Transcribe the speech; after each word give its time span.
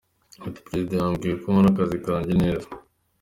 Ati 0.47 0.59
“Perezida 0.67 0.93
yambwiye 0.95 1.35
ko 1.41 1.47
nkora 1.51 1.67
akazi 1.71 1.97
kanjye 2.05 2.33
neza. 2.43 2.67